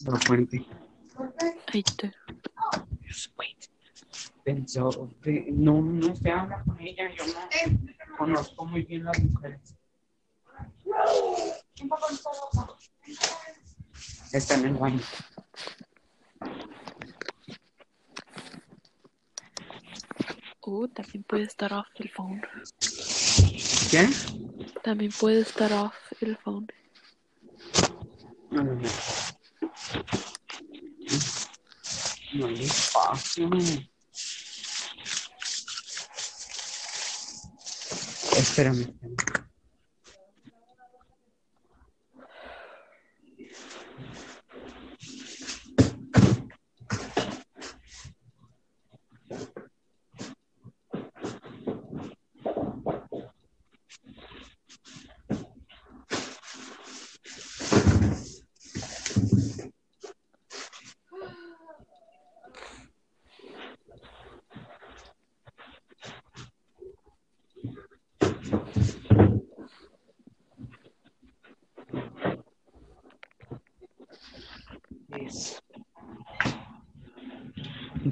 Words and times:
La 0.00 0.18
fuente. 0.18 0.64
Ahí. 1.72 1.84
Wait. 3.36 3.58
Pensó, 4.44 4.90
pe- 5.22 5.46
no, 5.52 5.80
no 5.80 6.16
se 6.16 6.30
habla 6.30 6.62
con 6.64 6.80
ella, 6.80 7.08
yo 7.14 7.24
no 7.26 8.16
conozco 8.16 8.66
muy 8.66 8.82
bien 8.82 9.04
las 9.04 9.22
mujeres. 9.22 9.76
Está 14.32 14.54
en 14.54 14.64
el 14.66 14.74
baño. 14.74 15.00
Uh, 20.64 20.88
también 20.88 21.22
puede 21.24 21.44
estar 21.44 21.72
off 21.72 21.86
el 21.96 22.08
phone. 22.10 22.40
¿Qué? 23.90 24.08
También 24.82 25.12
puede 25.18 25.40
estar 25.40 25.72
off 25.72 25.94
el 26.20 26.36
phone. 26.38 26.66
No, 28.50 28.62
no, 28.64 28.74
no. 28.74 28.88
No 32.34 32.46
hay 32.46 32.62
espacio. 32.64 33.50
Espérame. 38.36 38.80
espérame. 38.80 39.31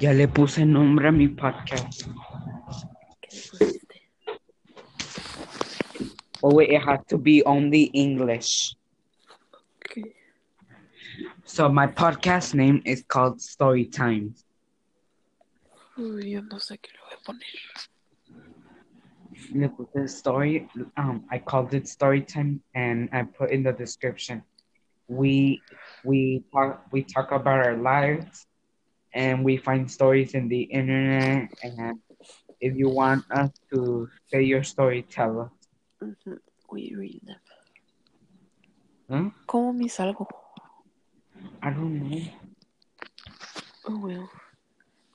Ya 0.01 0.13
le 0.13 0.27
puse 0.27 0.65
nombre 0.65 1.09
a 1.09 1.11
mi 1.11 1.27
podcast. 1.27 2.07
¿Qué 3.21 3.35
le 3.35 3.41
pusiste? 3.51 4.01
Oh, 6.41 6.55
wait, 6.55 6.71
it 6.71 6.81
has 6.81 7.05
to 7.07 7.19
be 7.19 7.43
only 7.45 7.83
English. 7.93 8.75
¿Qué? 9.79 10.15
So 11.43 11.69
my 11.69 11.85
podcast 11.85 12.55
name 12.55 12.81
is 12.83 13.03
called 13.07 13.41
Story 13.41 13.85
Time. 13.85 14.33
Uy, 15.99 16.31
yo 16.31 16.41
no 16.41 16.57
sé 16.57 16.79
qué 16.81 16.89
le 16.91 16.99
voy 17.05 17.13
a 17.13 17.23
poner. 17.23 17.45
Le 19.53 19.69
puse 19.69 20.09
story. 20.17 20.67
Um, 20.97 21.25
I 21.29 21.37
called 21.37 21.75
it 21.75 21.87
Story 21.87 22.21
Time, 22.21 22.63
and 22.73 23.07
I 23.13 23.21
put 23.21 23.51
in 23.51 23.61
the 23.61 23.71
description. 23.71 24.41
We 25.07 25.61
we 26.03 26.43
talk 26.51 26.87
we 26.91 27.03
talk 27.03 27.31
about 27.31 27.59
our 27.67 27.77
lives, 27.77 28.47
and 29.13 29.43
we 29.43 29.57
find 29.57 29.89
stories 29.89 30.33
in 30.33 30.47
the 30.47 30.61
internet. 30.61 31.49
And 31.63 31.99
if 32.59 32.75
you 32.75 32.89
want 32.89 33.25
us 33.31 33.49
to 33.73 34.07
say 34.27 34.43
your 34.43 34.63
story, 34.63 35.03
tell 35.03 35.41
us. 35.41 35.51
Ujú, 36.01 36.37
We 36.71 36.95
read 36.95 37.21
them. 37.25 37.39
Huh? 39.09 39.29
¿Cómo 39.45 39.73
me 39.75 39.89
salgo? 39.89 40.27
I 41.61 41.69
don't 41.71 41.99
know. 41.99 42.21
Oh, 43.87 43.97
well. 43.99 44.29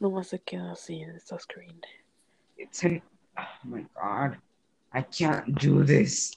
no 0.01 0.11
Nomás 0.11 0.27
se 0.29 0.39
queda 0.41 0.73
así 0.73 1.01
en 1.03 1.17
esta 1.17 1.39
screen. 1.39 1.81
It's 2.59 2.85
an. 2.85 3.01
Oh 3.39 3.45
my 3.65 3.87
god, 3.95 4.37
I 4.93 5.03
can't 5.03 5.55
do 5.59 5.85
this. 5.85 6.35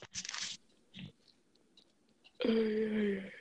Ay. 2.44 3.39